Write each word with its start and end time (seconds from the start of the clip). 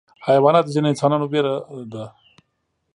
حیوانات 0.27 0.63
د 0.65 0.69
ځینو 0.75 0.87
انسانانو 0.91 1.25
ویره 1.31 1.55
ده. 1.93 2.05